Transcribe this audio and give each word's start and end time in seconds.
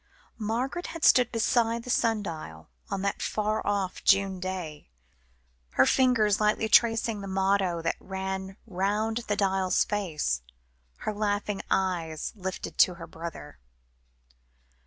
Margaret 0.39 0.87
had 0.87 1.05
stood 1.05 1.31
beside 1.31 1.83
the 1.83 1.91
sun 1.91 2.23
dial, 2.23 2.71
on 2.89 3.03
that 3.03 3.21
far 3.21 3.61
off 3.67 4.03
June 4.03 4.39
day, 4.39 4.89
her 5.73 5.85
fingers 5.85 6.39
lightly 6.41 6.67
tracing 6.67 7.21
the 7.21 7.27
motto 7.27 7.83
that 7.83 7.97
ran 7.99 8.57
round 8.65 9.17
the 9.27 9.35
dial's 9.35 9.83
face, 9.85 10.41
her 11.05 11.13
laughing 11.13 11.61
eyes 11.69 12.33
lifted 12.35 12.79
to 12.79 12.95
her 12.95 13.05
brother. 13.05 13.59